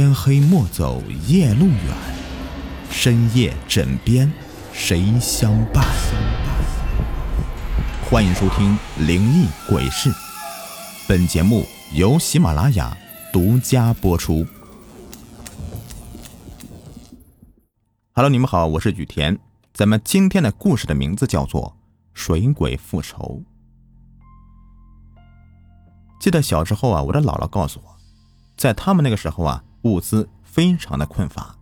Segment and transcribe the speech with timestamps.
[0.00, 1.96] 天黑莫走夜路远，
[2.88, 4.32] 深夜枕边
[4.72, 5.84] 谁相伴？
[8.08, 10.08] 欢迎收听《灵异鬼事》，
[11.08, 12.96] 本节目由喜马拉雅
[13.32, 14.46] 独家播出。
[18.12, 19.36] Hello，你们好，我是雨田。
[19.74, 21.62] 咱们今天的故事的名字叫做
[22.14, 23.42] 《水鬼复仇》。
[26.20, 27.96] 记得小时候啊，我的姥姥告诉我，
[28.56, 31.56] 在他们那个时候啊，物资非常的困乏，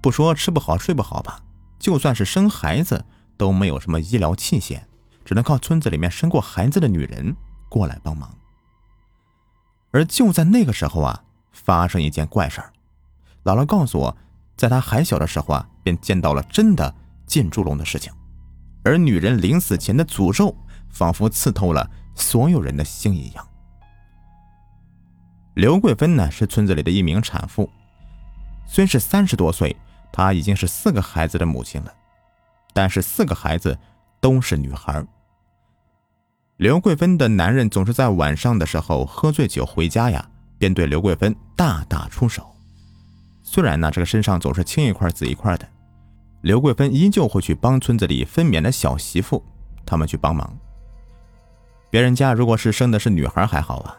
[0.00, 1.40] 不说吃不好睡不好吧，
[1.78, 3.04] 就算是生孩子
[3.36, 4.80] 都没有什么医疗器械，
[5.24, 7.34] 只能靠村子里面生过孩子的女人
[7.68, 8.32] 过来帮忙。
[9.92, 12.72] 而就在那个时候啊，发生一件怪事儿。
[13.44, 14.16] 姥姥告诉我，
[14.56, 16.94] 在她还小的时候啊，便见到了真的
[17.26, 18.12] 进猪笼的事情，
[18.84, 20.54] 而女人临死前的诅咒，
[20.90, 23.48] 仿佛刺透了所有人的心一样。
[25.56, 27.66] 刘桂芬呢是村子里的一名产妇，
[28.66, 29.74] 虽是三十多岁，
[30.12, 31.90] 她已经是四个孩子的母亲了，
[32.74, 33.78] 但是四个孩子
[34.20, 35.02] 都是女孩。
[36.58, 42.54] 刘桂芬的男人总是在晚上的时候喝醉酒回家呀，便对刘桂芬大打出手。
[43.42, 45.66] 虽然呢这个身上总是青一块紫一块的，
[46.42, 49.42] 刘桂芬依旧会去帮村子里分娩的小媳妇
[49.86, 50.54] 他们去帮忙。
[51.88, 53.96] 别人家如果是生的是女孩还好啊。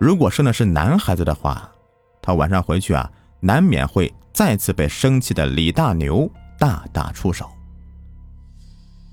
[0.00, 1.70] 如果生的是男孩子的话，
[2.22, 7.46] 他晚上回去啊，难免会再次被生气的李大牛大打出手。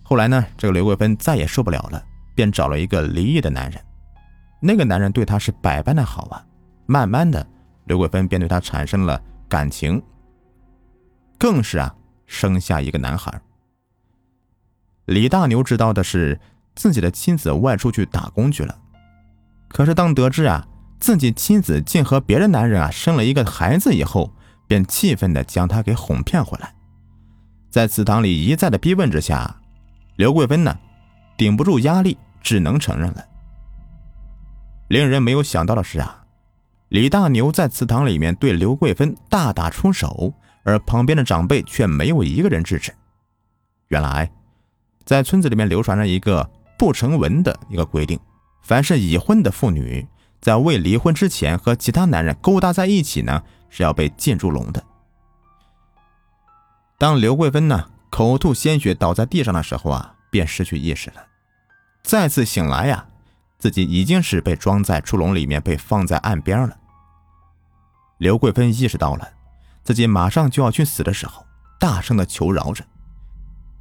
[0.01, 2.01] 后来呢，这个刘桂芬再也受不了了，
[2.33, 3.83] 便找了一个离异的男人。
[4.61, 6.45] 那个男人对她是百般的好啊，
[6.85, 7.45] 慢慢的，
[7.83, 10.01] 刘桂芬便对他产生了感情，
[11.37, 11.93] 更是啊，
[12.27, 13.41] 生下一个男孩。
[15.03, 16.39] 李大牛知道的是，
[16.75, 18.79] 自己的妻子外出去打工去了，
[19.67, 20.65] 可是当得知啊。
[20.99, 24.33] 自己妻子竟和别的男人啊生了一个孩子以后，
[24.67, 26.73] 便气愤的将他给哄骗回来。
[27.69, 29.61] 在祠堂里一再的逼问之下，
[30.15, 30.77] 刘桂芬呢，
[31.37, 33.23] 顶不住压力，只能承认了。
[34.87, 36.23] 令人没有想到的是啊，
[36.89, 40.33] 李大牛在祠堂里面对刘桂芬大打出手，
[40.63, 42.91] 而旁边的长辈却没有一个人制止。
[43.89, 44.31] 原来，
[45.05, 48.19] 在村子里面流传着一个不成文的一个规定：
[48.63, 50.05] 凡是已婚的妇女。
[50.39, 54.83] 在未离婚之前和其他男人勾搭在一起呢，是要被进猪笼的。
[56.97, 61.25] 当刘桂芬呢口吐鲜血倒在地上的时候啊，便失去意识了。
[62.03, 63.05] 再次醒来呀，
[63.59, 66.77] 自己已经是被装在猪笼里面，被放在岸边了。
[68.17, 69.27] 刘桂芬意识到了
[69.83, 71.45] 自己马上就要去死的时候，
[71.79, 72.83] 大声的求饶着。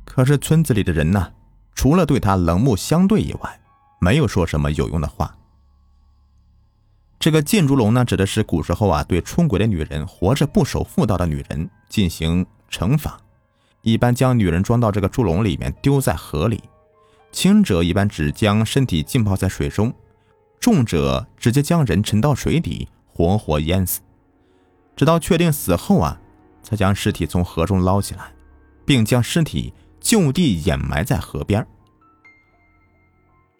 [0.04, 1.32] 可是村子里的人呢，
[1.74, 3.60] 除了对他冷漠相对以外，
[4.00, 5.34] 没有说什么有用的话。
[7.18, 13.18] 这个禁猪笼呢，指的是古时候啊，对出轨的女人、活着不守妇道的女人进行惩罚。
[13.82, 16.58] 一般将女人装到这个猪笼里面，丢在河里；
[17.32, 19.92] 轻者一般只将身体浸泡在水中，
[20.60, 24.00] 重者直接将人沉到水底，活活淹死。
[24.94, 26.20] 直到确定死后啊，
[26.62, 28.32] 才将尸体从河中捞起来，
[28.84, 31.66] 并将尸体就地掩埋在河边。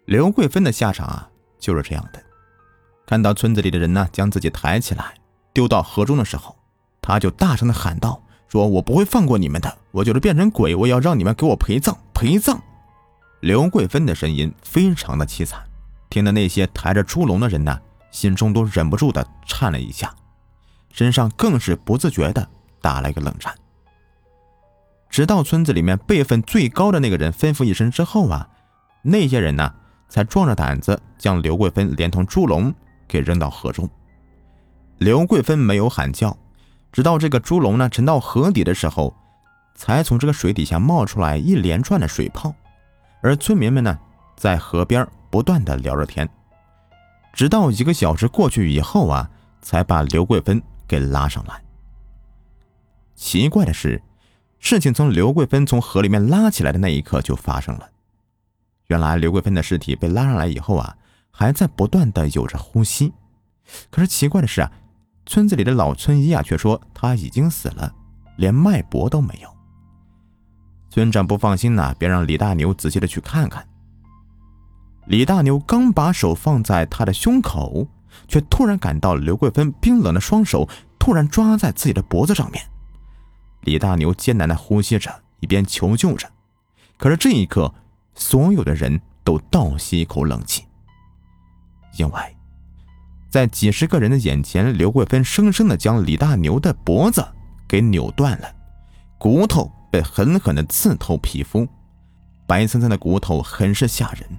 [0.05, 1.29] 刘桂芬的下场啊，
[1.59, 2.23] 就是这样的。
[3.07, 5.13] 看到村子里的人呢，将自己抬起来
[5.53, 6.57] 丢到河中的时候，
[7.01, 12.61] 他就大声的喊道：“说我不会放过你们的，我就是变成鬼，我要让你们给我陪葬，陪葬。”
[13.39, 15.63] 刘桂芬的声音非常的凄惨，
[16.09, 17.79] 听得那些抬着猪笼的人呢，
[18.11, 20.13] 心中都忍不住的颤了一下，
[20.91, 22.45] 身上更是不自觉的
[22.81, 23.55] 打了一个冷颤。
[25.09, 28.49] 直到村子里面辈分最高的那个人吩咐一声之后啊，
[29.01, 29.73] 那些人呢，
[30.09, 32.75] 才壮着胆子将刘桂芬连同猪笼。
[33.07, 33.89] 给扔到河中，
[34.97, 36.37] 刘桂芬没有喊叫，
[36.91, 39.15] 直到这个猪笼呢沉到河底的时候，
[39.75, 42.53] 才从这个水底下冒出来一连串的水泡，
[43.21, 43.97] 而村民们呢
[44.35, 46.27] 在河边不断的聊着天，
[47.31, 49.29] 直到一个小时过去以后啊，
[49.61, 51.61] 才把刘桂芬给拉上来。
[53.15, 54.01] 奇怪的是，
[54.59, 57.89] 事情从刘桂芬从河里面拉起来的那一刻就发生了，
[58.87, 60.97] 原来刘桂芬的尸体被拉上来以后啊。
[61.39, 63.13] 还在不断的有着呼吸，
[63.91, 64.71] 可是奇怪的是啊，
[65.27, 67.93] 村子里的老村医啊却说他已经死了，
[68.37, 69.49] 连脉搏都没有。
[70.89, 73.63] 村长不放心呐，便让李大牛仔细的去看看。
[75.05, 77.87] 李大牛刚把手放在他的胸口，
[78.27, 80.67] 却突然感到刘桂芬冰冷的双手
[80.97, 82.67] 突然抓在自己的脖子上面。
[83.61, 86.27] 李大牛艰难的呼吸着，一边求救着。
[86.97, 87.71] 可是这一刻，
[88.15, 90.63] 所有的人都倒吸一口冷气。
[91.97, 92.35] 因为，
[93.29, 97.25] 在几十个人的眼前，刘桂芬生生的将李大牛的脖子
[97.67, 98.47] 给扭断了，
[99.17, 101.67] 骨头被狠狠的刺透皮肤，
[102.45, 104.29] 白森森的骨头很是吓人。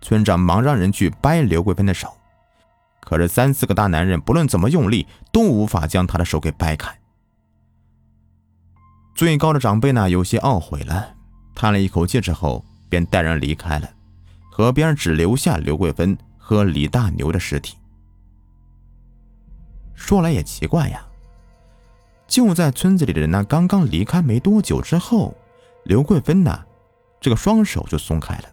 [0.00, 2.08] 村长忙让人去掰刘桂芬的手，
[3.00, 6.96] 可是三四个大男人不论怎么用力，都无法将他的手给掰开。
[9.14, 11.14] 最高的长辈呢，有些懊悔了，
[11.54, 13.90] 叹了一口气之后，便带人离开了，
[14.50, 16.16] 河边只留下刘桂芬
[16.50, 17.76] 和李大牛的尸体。
[19.94, 21.06] 说来也奇怪呀，
[22.26, 25.32] 就在村子里的人呢刚刚离开没多久之后，
[25.84, 26.64] 刘贵芬呢
[27.20, 28.48] 这个双手就松开了。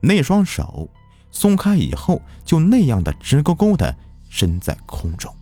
[0.00, 0.90] 那双手
[1.30, 3.96] 松开以后，就那样的直勾勾的
[4.28, 5.32] 伸在空中。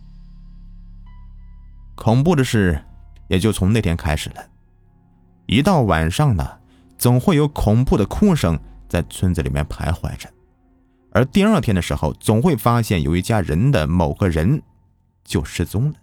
[1.95, 2.79] 恐怖的事
[3.27, 4.45] 也就从那天开始了。
[5.47, 6.47] 一到晚上呢，
[6.99, 10.29] 总会有恐怖的哭声在村子里面徘徊着，
[11.13, 14.61] 而第二天的时候，总会发现有一家人的某个人。
[15.25, 15.95] 就失踪了。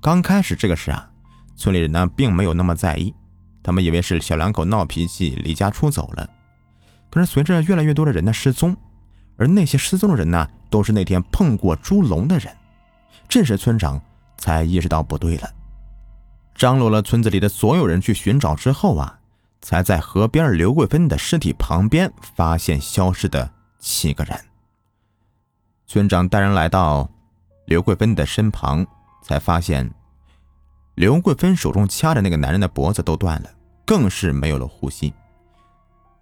[0.00, 1.10] 刚开始这个事啊，
[1.56, 3.12] 村里人呢并没有那么在意，
[3.60, 6.30] 他们以为是小两口闹脾气离家出走了。
[7.10, 8.76] 可是随着越来越多的人的失踪，
[9.36, 12.56] 而那些失踪的人呢，都是那天碰过猪笼的人，
[13.28, 14.00] 这时村长
[14.38, 15.50] 才意识到不对了，
[16.54, 19.18] 张罗了村子里的所有人去寻找之后啊，
[19.62, 24.38] 才在河边刘桂芬的尸体旁边发现消失的七个人。
[25.86, 27.08] 村长带人来到
[27.66, 28.86] 刘桂芬的身旁，
[29.22, 29.90] 才发现
[30.96, 33.50] 刘桂芬手中掐着那个男人的脖子都断了，
[33.86, 35.14] 更是没有了呼吸。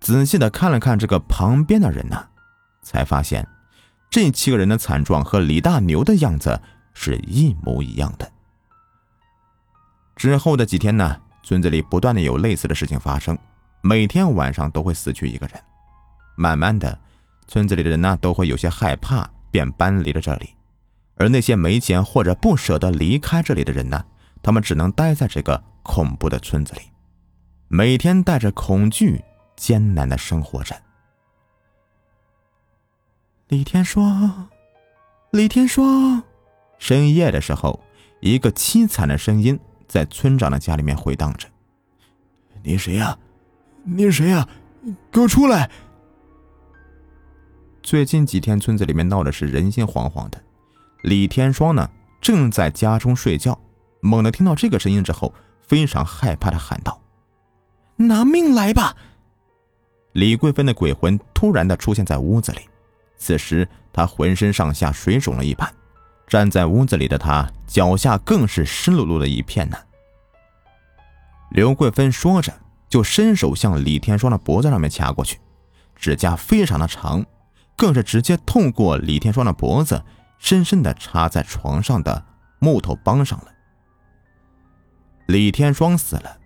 [0.01, 2.29] 仔细的看了看这个旁边的人呢，
[2.83, 3.47] 才发现
[4.11, 6.61] 这七个人的惨状和李大牛的样子
[6.93, 8.31] 是一模一样的。
[10.17, 13.37] 之后的几天呢，村子里不断的有类似的事情发生，
[13.81, 15.61] 每天晚上都会死去一个人。
[16.37, 16.97] 慢慢的，
[17.49, 19.29] 村子里的人呢都会有些害怕。
[19.51, 20.51] 便搬离了这里，
[21.17, 24.05] 而那些没钱或者不舍得离开这里的人呢？
[24.45, 26.83] 他们只能待在这个恐怖的村子里，
[27.67, 29.21] 每天带着恐惧，
[29.57, 30.77] 艰难的生活着。
[33.49, 34.49] 李天双，
[35.33, 36.23] 李天双，
[36.79, 37.81] 深夜的时候，
[38.21, 39.59] 一个凄惨的声音
[39.91, 41.49] 在村长的家里面回荡着
[42.63, 43.19] ：“你谁呀？
[43.83, 44.49] 你谁呀？
[45.11, 45.69] 给我出来！”
[47.83, 50.41] 最近几天，村子里面闹的是人心惶惶的。
[51.03, 51.91] 李天双呢，
[52.21, 53.59] 正在家中睡觉，
[54.01, 57.03] 猛地听到这个声音之后，非常害怕的喊道
[57.97, 58.95] ：“拿命来吧！”
[60.15, 62.61] 李贵芬的鬼魂突然的出现在屋子里，
[63.17, 65.69] 此时他浑身上下水肿了一般，
[66.31, 69.77] 站在屋子里的他脚下更是湿漉漉的一片呢。
[71.51, 72.53] 刘桂芬说着，
[72.89, 75.41] 就伸手向李天双的脖子上面掐过去，
[75.97, 77.27] 指甲非常的长。
[77.77, 80.05] 更是直接透过李天双的脖子，
[80.39, 82.23] 深深的插在床上的
[82.59, 83.47] 木头帮上了。
[85.27, 86.37] 李天双死了，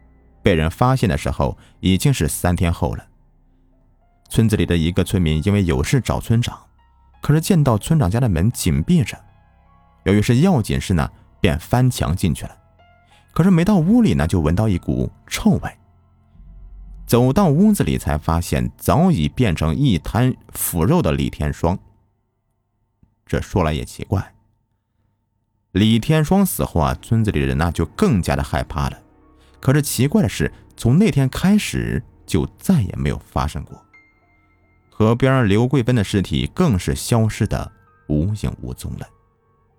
[0.45, 3.05] 被人发现的时候已经是三天后了。
[4.29, 6.57] 村子里的一个村民因为有事找村长，
[7.21, 9.19] 可是见到村长家的门紧闭着，
[10.05, 11.11] 由于是要紧事呢，
[11.41, 12.57] 便翻墙进去了。
[13.33, 15.79] 可是没到屋里呢，就闻到一股臭味。
[17.07, 21.79] 走到屋子里，才发现早已变成一滩腐肉的李天双。
[23.27, 24.35] 这说来也奇怪，
[25.73, 28.99] 李天双死后啊，村子里的人那就更加的害怕了。
[29.61, 33.83] 可是奇怪的是，从那天开始就再也没有发生过。
[34.91, 37.73] 河边刘贵芬的尸体更是消失的
[38.09, 39.09] 无影无踪了。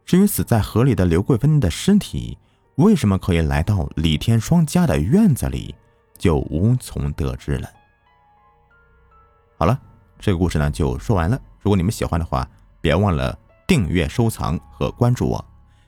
[0.06, 2.38] 至于死在河里的刘桂芬的尸体，
[2.76, 5.74] 为什么可以来到李天双家的院子里？
[6.18, 7.70] 就无从得知了。
[9.58, 9.78] 好了，
[10.20, 11.38] 这个故事呢就说完了。
[11.60, 12.48] 如果你们喜欢的话，
[12.80, 15.46] 别忘了订阅、收藏和关注我，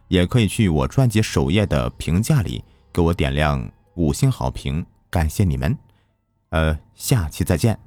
[0.08, 5.78] 也可以去我专辑首页的评价里给我点亮五星好评，感谢你们。
[6.50, 7.87] 呃，下期再见。